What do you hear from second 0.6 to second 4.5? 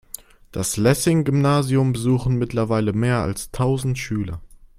Lessing-Gymnasium besuchen mittlerweile mehr als tausend Schüler.